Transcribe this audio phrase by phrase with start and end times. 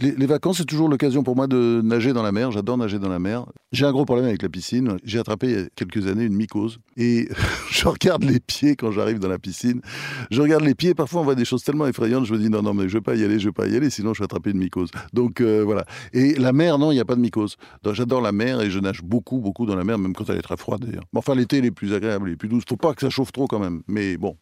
[0.00, 2.50] Les, vacances, c'est toujours l'occasion pour moi de nager dans la mer.
[2.52, 3.44] J'adore nager dans la mer.
[3.70, 4.96] J'ai un gros problème avec la piscine.
[5.04, 6.78] J'ai attrapé il y a quelques années une mycose.
[6.96, 7.28] Et
[7.70, 9.82] je regarde les pieds quand j'arrive dans la piscine.
[10.30, 10.94] Je regarde les pieds.
[10.94, 12.24] Parfois, on voit des choses tellement effrayantes.
[12.24, 13.76] Je me dis non, non, mais je vais pas y aller, je vais pas y
[13.76, 14.90] aller, sinon je vais attraper une mycose.
[15.12, 15.84] Donc euh, voilà.
[16.14, 17.56] Et la mer, non, il n'y a pas de mycose.
[17.92, 20.42] J'adore la mer et je nage beaucoup, beaucoup dans la mer, même quand elle est
[20.42, 21.04] très froide d'ailleurs.
[21.14, 22.64] Enfin, l'été, elle est plus agréable, elle est plus douce.
[22.66, 23.82] Faut pas que ça chauffe trop quand même.
[23.86, 24.36] Mais bon.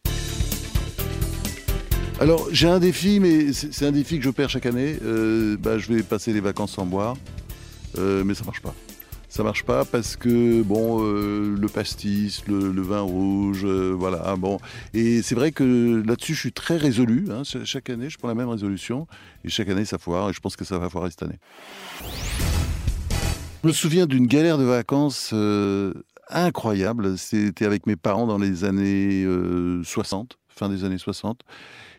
[2.19, 4.97] Alors, j'ai un défi, mais c'est un défi que je perds chaque année.
[5.03, 7.15] Euh, bah, je vais passer les vacances sans boire,
[7.97, 8.75] Euh, mais ça marche pas.
[9.29, 14.59] Ça marche pas parce que bon, euh, le pastis, le, vin rouge, voilà, bon.
[14.93, 17.27] Et c'est vrai que là-dessus, je suis très résolu.
[17.31, 17.43] hein.
[17.43, 19.07] Cha- Chaque année, je prends la même résolution
[19.45, 20.29] et chaque année, ça foire.
[20.29, 21.39] Et je pense que ça va foirer cette année.
[23.63, 25.33] Je me souviens d'une galère de vacances
[26.29, 27.17] incroyable.
[27.17, 31.41] C'était avec mes parents dans les années euh, 60, fin des années 60.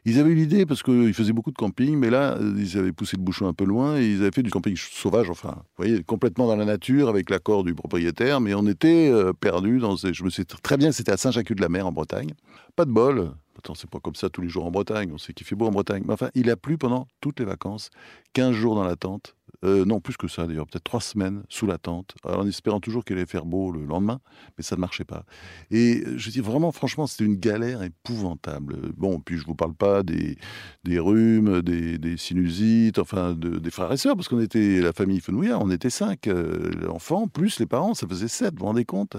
[0.05, 2.93] Ils avaient eu l'idée, parce qu'ils faisaient beaucoup de camping, mais là, euh, ils avaient
[2.93, 5.85] poussé le bouchon un peu loin et ils avaient fait du camping sauvage, enfin, vous
[5.85, 9.97] voyez, complètement dans la nature, avec l'accord du propriétaire, mais on était euh, perdus dans
[9.97, 10.15] ces...
[10.15, 12.33] Je me sais très bien, c'était à Saint-Jacques-de-la-Mer, en Bretagne.
[12.77, 13.33] Pas de bol.
[13.59, 15.67] Attends, c'est pas comme ça tous les jours en Bretagne, on sait qu'il fait beau
[15.67, 16.03] en Bretagne.
[16.07, 17.91] Mais enfin, il a plu pendant toutes les vacances,
[18.33, 21.67] 15 jours dans la tente, euh, non, plus que ça d'ailleurs, peut-être trois semaines sous
[21.67, 24.21] la tente, en espérant toujours qu'il allait faire beau le lendemain,
[24.57, 25.25] mais ça ne marchait pas.
[25.71, 28.93] Et euh, je dis vraiment, franchement, c'était une galère épouvantable.
[28.97, 30.39] Bon, puis je vous parle pas des,
[30.85, 35.21] des rhumes, des, sinusites, enfin de- des frères et sœurs, parce qu'on était la famille
[35.21, 38.85] Fenouillard, on était cinq euh, enfants, plus les parents, ça faisait sept, vous vous rendez
[38.85, 39.17] compte,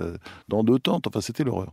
[0.48, 1.72] dans deux tentes, enfin c'était l'horreur.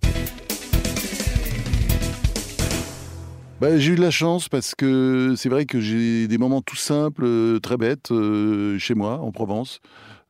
[3.61, 6.77] Bah, j'ai eu de la chance parce que c'est vrai que j'ai des moments tout
[6.77, 9.81] simples, euh, très bêtes, euh, chez moi, en Provence,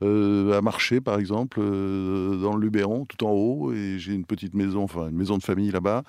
[0.05, 4.25] euh, à marcher par exemple, euh, dans le Luberon, tout en haut, et j'ai une
[4.25, 6.05] petite maison, enfin une maison de famille là-bas.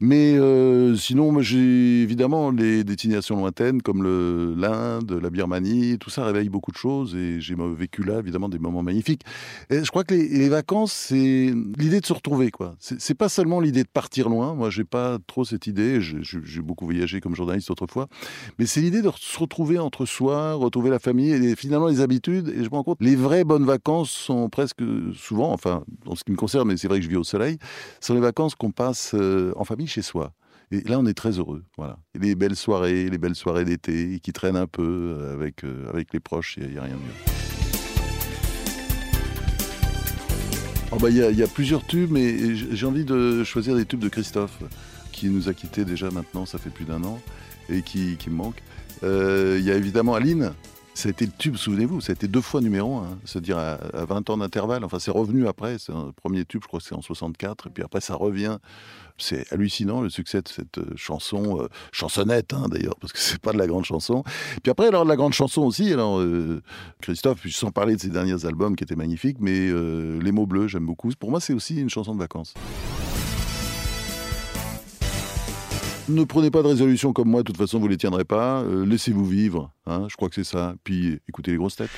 [0.00, 6.48] Mais euh, sinon, j'ai évidemment les destinations lointaines comme l'Inde, la Birmanie, tout ça réveille
[6.48, 9.22] beaucoup de choses, et j'ai vécu là évidemment des moments magnifiques.
[9.68, 12.76] Et je crois que les, vacances, c'est l'idée de se retrouver, quoi.
[12.78, 14.54] C'est pas seulement l'idée de partir loin.
[14.54, 16.00] Moi, j'ai pas trop cette idée.
[16.00, 18.08] J'ai beaucoup voyagé comme journaliste autrefois,
[18.58, 22.48] mais c'est l'idée de se retrouver entre soi, retrouver la famille et finalement les habitudes.
[22.48, 24.82] Et je me rends compte, les vraies bonnes vacances sont presque
[25.16, 27.58] souvent, enfin, en ce qui me concerne, mais c'est vrai que je vis au soleil,
[28.00, 30.32] sont les vacances qu'on passe euh, en famille chez soi.
[30.70, 31.64] Et là, on est très heureux.
[31.76, 31.98] Voilà.
[32.14, 36.12] Les belles soirées, les belles soirées d'été qui traînent un peu euh, avec, euh, avec
[36.12, 37.32] les proches, il n'y a, rien de mieux.
[40.92, 43.74] Oh bah, Il y, a- il y a plusieurs tubes, mais j'ai envie de choisir
[43.74, 44.62] des tubes de Christophe,
[45.10, 47.20] qui nous a quittés déjà maintenant, ça fait plus d'un an,
[47.68, 48.62] et qui, qui me manque.
[49.02, 50.52] Il y a évidemment Aline.
[50.96, 53.74] Ça a été le tube, souvenez-vous, ça a été deux fois numéro un, c'est-à-dire à,
[53.74, 54.82] à 20 ans d'intervalle.
[54.82, 57.70] Enfin, c'est revenu après, c'est un premier tube, je crois que c'est en 64, et
[57.70, 58.56] puis après ça revient.
[59.18, 63.38] C'est hallucinant le succès de cette euh, chanson, euh, chansonnette hein, d'ailleurs, parce que c'est
[63.38, 64.24] pas de la grande chanson.
[64.62, 66.62] Puis après, alors de la grande chanson aussi, alors euh,
[67.02, 70.86] Christophe, sans parler de ses derniers albums qui étaient magnifiques, mais Les mots bleus, j'aime
[70.86, 71.10] beaucoup.
[71.20, 72.54] Pour moi, c'est aussi une chanson de vacances.
[76.08, 78.60] Ne prenez pas de résolution comme moi, de toute façon, vous les tiendrez pas.
[78.62, 80.74] Euh, Laissez-vous vivre, hein, je crois que c'est ça.
[80.84, 81.90] Puis écoutez les grosses têtes.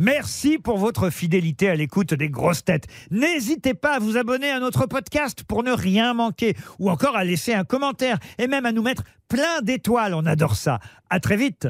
[0.00, 2.86] Merci pour votre fidélité à l'écoute des grosses têtes.
[3.10, 7.24] N'hésitez pas à vous abonner à notre podcast pour ne rien manquer, ou encore à
[7.24, 10.14] laisser un commentaire, et même à nous mettre plein d'étoiles.
[10.14, 10.78] On adore ça.
[11.10, 11.66] À très vite.